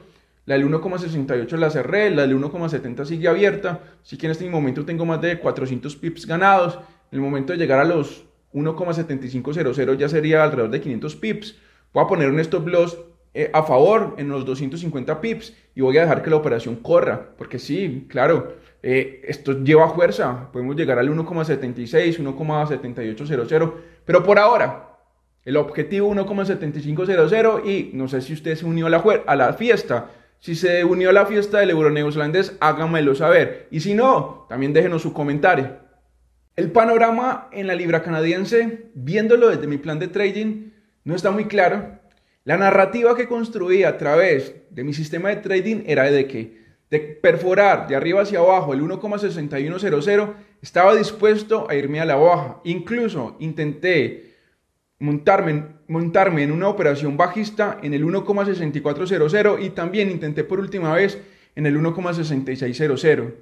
La 0.49 0.55
del 0.55 0.67
1,68 0.67 1.59
la 1.59 1.69
cerré, 1.69 2.11
la 2.11 2.23
del 2.23 2.35
1,70 2.35 3.05
sigue 3.05 3.28
abierta, 3.28 3.81
así 4.02 4.17
que 4.17 4.25
en 4.25 4.33
este 4.33 4.49
momento 4.49 4.83
tengo 4.87 5.05
más 5.05 5.21
de 5.21 5.38
400 5.38 5.95
pips 5.97 6.25
ganados. 6.25 6.78
En 7.12 7.19
el 7.19 7.21
momento 7.21 7.52
de 7.52 7.59
llegar 7.59 7.78
a 7.81 7.85
los 7.85 8.25
1,7500 8.55 9.99
ya 9.99 10.09
sería 10.09 10.43
alrededor 10.43 10.71
de 10.71 10.81
500 10.81 11.17
pips. 11.17 11.59
Voy 11.93 12.02
a 12.02 12.07
poner 12.07 12.31
un 12.31 12.40
stop 12.40 12.67
loss 12.67 12.97
eh, 13.35 13.50
a 13.52 13.62
favor 13.62 14.14
en 14.17 14.31
los 14.31 14.47
250 14.47 15.21
pips 15.21 15.55
y 15.75 15.83
voy 15.83 15.99
a 15.99 16.00
dejar 16.00 16.23
que 16.23 16.31
la 16.31 16.37
operación 16.37 16.76
corra, 16.76 17.28
porque 17.37 17.59
sí, 17.59 18.07
claro, 18.09 18.57
eh, 18.83 19.21
esto 19.25 19.52
lleva 19.62 19.90
fuerza, 19.90 20.50
podemos 20.50 20.76
llegar 20.76 20.99
al 20.99 21.11
1,76, 21.11 22.21
1,7800, 22.21 23.73
pero 24.07 24.23
por 24.25 24.38
ahora 24.38 24.97
el 25.45 25.59
objetivo 25.59 26.14
1,7500 26.14 27.67
y 27.67 27.90
no 27.93 28.09
sé 28.09 28.23
si 28.23 28.33
usted 28.33 28.55
se 28.55 28.64
unió 28.64 28.87
a 28.87 28.90
la, 28.90 29.05
a 29.26 29.37
la 29.37 29.52
fiesta. 29.52 30.11
Si 30.40 30.54
se 30.54 30.85
unió 30.85 31.11
a 31.11 31.12
la 31.12 31.26
fiesta 31.26 31.59
del 31.59 31.71
euro 31.71 31.90
neozelandés, 31.90 32.57
hágamelo 32.61 33.14
saber. 33.14 33.66
Y 33.71 33.80
si 33.80 33.95
no, 33.95 34.47
también 34.49 34.73
déjenos 34.73 35.02
su 35.02 35.12
comentario. 35.12 35.76
El 36.54 36.71
panorama 36.71 37.49
en 37.52 37.66
la 37.66 37.75
libra 37.75 38.02
canadiense, 38.02 38.90
viéndolo 38.95 39.49
desde 39.49 39.66
mi 39.66 39.78
plan 39.78 39.99
de 39.99 40.09
trading, 40.09 40.71
no 41.04 41.14
está 41.14 41.30
muy 41.30 41.47
claro. 41.47 41.99
La 42.45 42.57
narrativa 42.57 43.16
que 43.16 43.28
construí 43.28 43.85
a 43.85 43.99
través 43.99 44.54
de 44.71 44.85
mi 44.85 44.95
sistema 44.95 45.28
de 45.28 45.37
trading 45.37 45.83
era 45.87 46.04
de 46.04 46.26
que 46.26 46.59
de 46.90 47.00
perforar 47.00 47.87
de 47.87 47.97
arriba 47.97 48.23
hacia 48.23 48.38
abajo 48.38 48.73
el 48.73 48.80
1,6100 48.80 50.35
estaba 50.62 50.95
dispuesto 50.95 51.66
a 51.68 51.75
irme 51.75 52.00
a 52.00 52.04
la 52.04 52.16
baja. 52.16 52.61
Incluso 52.64 53.37
intenté 53.40 54.27
montarme, 54.99 55.64
montarme 55.87 56.43
en 56.43 56.52
una 56.52 56.69
operación 56.69 57.17
bajista 57.17 57.78
en 57.83 57.95
el 57.95 58.05
1,6400 58.05 59.62
y 59.62 59.71
también 59.71 60.11
intenté 60.11 60.45
por 60.45 60.61
última 60.61 60.95
vez 60.95 61.19
en 61.55 61.67
el 61.67 61.76
1,6600. 61.81 63.33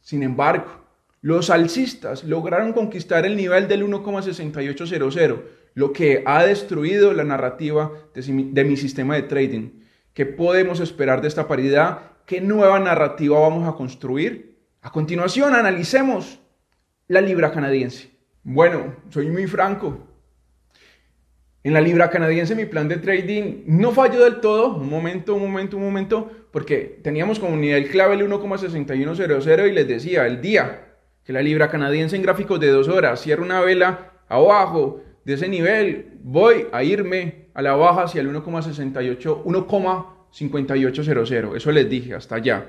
Sin 0.00 0.22
embargo, 0.22 0.88
los 1.20 1.50
alcistas 1.50 2.24
lograron 2.24 2.72
conquistar 2.72 3.26
el 3.26 3.36
nivel 3.36 3.68
del 3.68 3.84
1,6800, 3.84 5.42
lo 5.74 5.92
que 5.92 6.22
ha 6.24 6.44
destruido 6.44 7.12
la 7.12 7.24
narrativa 7.24 7.92
de, 8.14 8.64
mi 8.64 8.76
sistema 8.76 9.16
de 9.16 9.22
trading. 9.22 9.70
¿Qué 10.14 10.26
podemos 10.26 10.80
esperar 10.80 11.20
de 11.20 11.28
esta 11.28 11.46
paridad? 11.48 12.12
¿Qué 12.24 12.40
nueva 12.40 12.78
narrativa 12.78 13.38
vamos 13.38 13.68
a 13.68 13.76
construir? 13.76 14.56
A 14.82 14.90
continuación, 14.90 15.54
analicemos 15.54 16.40
la 17.08 17.20
libra 17.20 17.52
canadiense. 17.52 18.10
Bueno, 18.44 18.94
soy 19.10 19.28
muy 19.28 19.46
franco. 19.46 20.07
En 21.64 21.72
la 21.72 21.80
libra 21.80 22.08
canadiense 22.08 22.54
mi 22.54 22.66
plan 22.66 22.86
de 22.88 22.98
trading 22.98 23.64
no 23.66 23.90
falló 23.90 24.22
del 24.22 24.40
todo, 24.40 24.76
un 24.76 24.88
momento, 24.88 25.34
un 25.34 25.42
momento, 25.42 25.76
un 25.76 25.82
momento, 25.82 26.30
porque 26.52 27.00
teníamos 27.02 27.40
como 27.40 27.56
nivel 27.56 27.88
clave 27.88 28.14
el 28.14 28.28
1,6100 28.28 29.68
y 29.68 29.72
les 29.72 29.88
decía, 29.88 30.24
el 30.26 30.40
día 30.40 30.84
que 31.24 31.32
la 31.32 31.42
libra 31.42 31.68
canadiense 31.68 32.14
en 32.16 32.22
gráficos 32.22 32.60
de 32.60 32.68
dos 32.68 32.86
horas 32.88 33.20
cierra 33.20 33.42
una 33.42 33.60
vela 33.60 34.12
abajo 34.28 35.02
de 35.24 35.34
ese 35.34 35.48
nivel, 35.48 36.12
voy 36.22 36.68
a 36.72 36.84
irme 36.84 37.48
a 37.54 37.60
la 37.60 37.74
baja 37.74 38.04
hacia 38.04 38.20
el 38.20 38.32
1,68, 38.32 39.42
1,5800. 39.44 41.56
Eso 41.56 41.72
les 41.72 41.90
dije, 41.90 42.14
hasta 42.14 42.36
allá. 42.36 42.66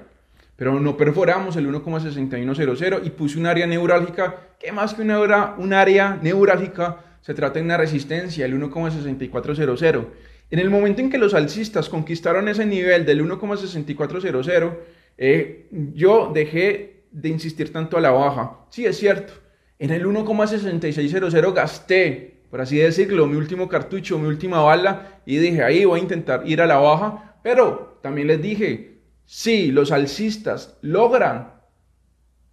Pero 0.55 0.79
no 0.79 0.97
perforamos 0.97 1.55
el 1.55 1.71
1,6100 1.71 3.05
y 3.05 3.11
puse 3.11 3.37
un 3.37 3.45
área 3.45 3.67
neurálgica, 3.67 4.35
que 4.59 4.71
más 4.71 4.93
que 4.93 5.03
una 5.03 5.19
hora, 5.19 5.55
un 5.57 5.73
área 5.73 6.17
neurálgica, 6.21 7.08
se 7.21 7.33
trata 7.33 7.59
de 7.59 7.65
una 7.65 7.77
resistencia, 7.77 8.45
el 8.45 8.59
1,6400. 8.59 10.07
En 10.51 10.59
el 10.59 10.69
momento 10.69 11.01
en 11.01 11.09
que 11.09 11.17
los 11.17 11.33
alcistas 11.33 11.89
conquistaron 11.89 12.47
ese 12.47 12.65
nivel 12.65 13.05
del 13.05 13.21
1,6400, 13.23 14.77
eh, 15.17 15.67
yo 15.93 16.31
dejé 16.33 17.03
de 17.11 17.29
insistir 17.29 17.71
tanto 17.71 17.97
a 17.97 18.01
la 18.01 18.11
baja. 18.11 18.65
Sí, 18.69 18.85
es 18.85 18.97
cierto. 18.97 19.33
En 19.77 19.91
el 19.91 20.05
1,6600 20.05 21.53
gasté, 21.53 22.41
por 22.49 22.61
así 22.61 22.77
decirlo, 22.77 23.27
mi 23.27 23.35
último 23.35 23.69
cartucho, 23.69 24.17
mi 24.17 24.27
última 24.27 24.61
bala 24.61 25.21
y 25.25 25.37
dije, 25.37 25.63
ahí 25.63 25.85
voy 25.85 25.99
a 25.99 26.03
intentar 26.03 26.43
ir 26.45 26.61
a 26.61 26.67
la 26.67 26.77
baja. 26.77 27.37
Pero 27.43 27.99
también 28.01 28.27
les 28.27 28.41
dije, 28.41 29.01
si 29.25 29.71
los 29.71 29.91
alcistas 29.91 30.77
logran 30.81 31.53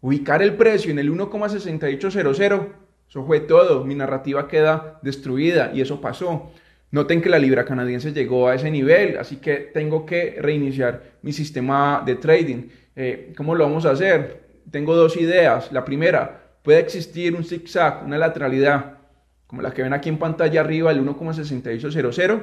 ubicar 0.00 0.42
el 0.42 0.54
precio 0.56 0.90
en 0.90 0.98
el 0.98 1.10
1,6800, 1.10 2.68
eso 3.08 3.24
fue 3.24 3.40
todo. 3.40 3.84
Mi 3.84 3.94
narrativa 3.94 4.48
queda 4.48 4.98
destruida 5.02 5.70
y 5.74 5.80
eso 5.80 6.00
pasó. 6.00 6.50
Noten 6.90 7.20
que 7.20 7.28
la 7.28 7.38
libra 7.38 7.64
canadiense 7.64 8.12
llegó 8.12 8.48
a 8.48 8.54
ese 8.54 8.70
nivel, 8.70 9.18
así 9.18 9.36
que 9.36 9.56
tengo 9.56 10.06
que 10.06 10.36
reiniciar 10.40 11.02
mi 11.22 11.32
sistema 11.32 12.02
de 12.04 12.16
trading. 12.16 12.68
Eh, 12.94 13.32
¿Cómo 13.36 13.54
lo 13.54 13.64
vamos 13.64 13.84
a 13.86 13.90
hacer? 13.90 14.46
tengo 14.70 14.94
dos 14.94 15.16
ideas. 15.16 15.72
La 15.72 15.84
primera, 15.84 16.58
puede 16.62 16.80
existir 16.80 17.34
un 17.34 17.44
zigzag, 17.44 18.04
una 18.04 18.18
lateralidad, 18.18 18.98
como 19.46 19.62
la 19.62 19.72
que 19.72 19.82
ven 19.82 19.92
aquí 19.92 20.08
en 20.08 20.18
pantalla 20.18 20.60
arriba, 20.60 20.90
el 20.90 21.04
1,6800, 21.04 22.40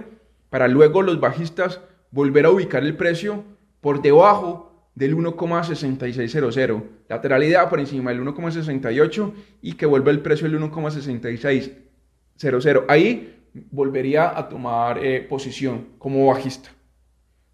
para 0.49 0.67
luego 0.67 1.01
los 1.01 1.19
bajistas 1.19 1.81
volver 2.11 2.45
a 2.45 2.51
ubicar 2.51 2.83
el 2.83 2.95
precio 2.95 3.43
por 3.81 4.01
debajo 4.01 4.72
del 4.95 5.15
1,6600. 5.15 6.83
Lateralidad 7.09 7.69
por 7.69 7.79
encima 7.79 8.11
del 8.11 8.21
1,68 8.21 9.33
y 9.61 9.73
que 9.73 9.85
vuelva 9.85 10.11
el 10.11 10.21
precio 10.21 10.49
del 10.49 10.59
1,6600. 10.59 12.85
Ahí 12.87 13.43
volvería 13.71 14.37
a 14.37 14.49
tomar 14.49 15.03
eh, 15.03 15.21
posición 15.21 15.89
como 15.97 16.27
bajista. 16.27 16.69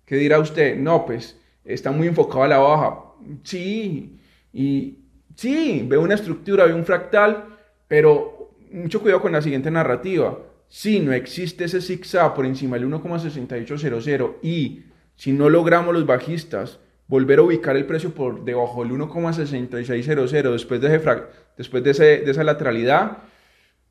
¿Qué 0.06 0.16
dirá 0.16 0.40
usted? 0.40 0.78
No, 0.78 1.06
pues 1.06 1.40
está 1.64 1.92
muy 1.92 2.08
enfocado 2.08 2.44
a 2.44 2.48
la 2.48 2.58
baja. 2.58 3.04
Sí, 3.44 4.18
y 4.52 4.98
sí, 5.36 5.86
veo 5.88 6.02
una 6.02 6.16
estructura, 6.16 6.66
veo 6.66 6.76
un 6.76 6.86
fractal, 6.86 7.58
pero 7.88 8.56
mucho 8.72 9.02
cuidado 9.02 9.22
con 9.22 9.32
la 9.32 9.42
siguiente 9.42 9.70
narrativa. 9.70 10.40
Si 10.68 11.00
no 11.00 11.14
existe 11.14 11.66
ese 11.66 11.82
zigzag 11.82 12.36
por 12.36 12.46
encima 12.46 12.78
del 12.78 12.88
1,6800 12.88 14.36
y 14.42 14.84
si 15.16 15.32
no 15.32 15.50
logramos 15.50 15.94
los 15.94 16.06
bajistas 16.06 16.80
volver 17.10 17.40
a 17.40 17.42
ubicar 17.42 17.76
el 17.76 17.86
precio 17.86 18.14
por 18.14 18.46
debajo 18.46 18.84
del 18.84 18.94
1,6600 18.94 20.52
después 20.52 20.80
de, 20.80 20.96
ese, 20.96 21.22
después 21.58 21.84
de, 21.84 21.92
ese, 21.92 22.04
de 22.20 22.32
esa 22.32 22.44
lateralidad, 22.44 23.18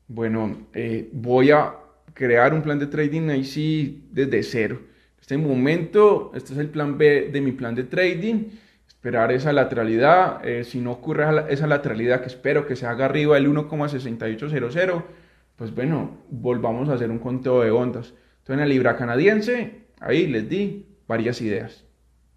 bueno, 0.07 0.67
eh, 0.73 1.09
voy 1.11 1.51
a 1.51 1.75
crear 2.13 2.53
un 2.53 2.61
plan 2.63 2.79
de 2.79 2.87
trading 2.87 3.29
ahí 3.29 3.43
sí 3.43 4.07
desde 4.11 4.41
cero. 4.41 4.79
En 4.79 5.21
este 5.21 5.37
momento, 5.37 6.31
este 6.33 6.53
es 6.53 6.59
el 6.59 6.69
plan 6.69 6.97
B 6.97 7.29
de 7.31 7.41
mi 7.41 7.51
plan 7.51 7.75
de 7.75 7.83
trading 7.83 8.51
esperar 8.87 9.31
esa 9.33 9.51
lateralidad. 9.51 10.45
Eh, 10.47 10.63
si 10.63 10.79
no 10.79 10.93
ocurre 10.93 11.25
esa 11.49 11.67
lateralidad, 11.67 12.21
que 12.21 12.27
espero 12.27 12.65
que 12.65 12.77
se 12.77 12.85
haga 12.85 13.05
arriba 13.05 13.35
del 13.35 13.49
1,6800, 13.49 15.03
pues 15.57 15.75
bueno, 15.75 16.17
volvamos 16.29 16.87
a 16.87 16.93
hacer 16.93 17.11
un 17.11 17.19
conteo 17.19 17.61
de 17.61 17.71
ondas. 17.71 18.13
Entonces 18.39 18.53
en 18.53 18.59
la 18.59 18.65
libra 18.65 18.95
canadiense, 18.95 19.87
ahí 19.99 20.25
les 20.25 20.47
di 20.49 20.85
varias 21.05 21.41
ideas. 21.41 21.88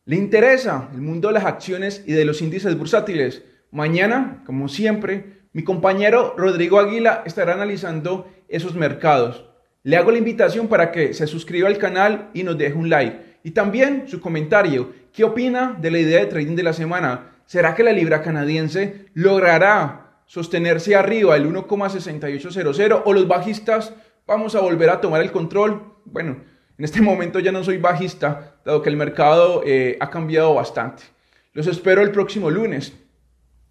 ¿Le 0.05 0.17
interesa 0.17 0.89
el 0.93 1.01
mundo 1.01 1.29
de 1.29 1.35
las 1.35 1.45
acciones 1.45 2.03
y 2.05 2.13
de 2.13 2.25
los 2.25 2.43
índices 2.43 2.77
bursátiles? 2.77 3.45
Mañana, 3.71 4.43
como 4.45 4.69
siempre, 4.69 5.43
mi 5.53 5.63
compañero 5.63 6.35
Rodrigo 6.37 6.81
Aguila 6.81 7.23
estará 7.25 7.55
analizando 7.55 8.29
esos 8.49 8.75
mercados. 8.75 9.49
Le 9.85 9.97
hago 9.97 10.11
la 10.11 10.19
invitación 10.19 10.67
para 10.67 10.91
que 10.91 11.15
se 11.15 11.29
suscriba 11.29 11.69
al 11.69 11.79
canal 11.79 12.31
y 12.35 12.43
nos 12.43 12.59
deje 12.59 12.75
un 12.75 12.91
like. 12.91 13.39
Y 13.45 13.53
también 13.53 14.09
su 14.09 14.21
comentario. 14.21 14.93
¿Qué 15.13 15.23
opina 15.23 15.79
de 15.81 15.93
la 15.93 16.01
idea 16.01 16.19
de 16.19 16.27
trading 16.27 16.57
de 16.57 16.65
la 16.65 16.73
semana? 16.73 17.37
¿Será 17.47 17.77
que 17.77 17.85
la 17.85 17.93
libra 17.93 18.23
canadiense 18.23 19.07
logrará 19.15 20.25
sostenerse 20.27 20.97
arriba 20.97 21.35
del 21.35 21.47
1,6800 21.47 23.03
o 23.05 23.13
los 23.13 23.29
bajistas 23.29 23.95
vamos 24.27 24.57
a 24.57 24.61
volver 24.61 24.91
a 24.91 25.01
tomar 25.01 25.21
el 25.21 25.31
control? 25.31 25.95
Bueno, 26.05 26.39
en 26.83 26.87
este 26.87 27.01
momento 27.01 27.39
ya 27.39 27.53
no 27.53 27.63
soy 27.63 27.79
bajista, 27.79 28.57
dado 28.65 28.83
que 28.83 28.91
el 28.91 28.97
mercado 28.97 29.63
eh, 29.65 29.97
ha 30.01 30.11
cambiado 30.11 30.53
bastante. 30.55 31.05
Los 31.53 31.69
espero 31.69 32.03
el 32.03 32.11
próximo 32.11 32.51
lunes. 32.51 32.93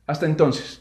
Hasta 0.08 0.26
entonces. 0.26 0.81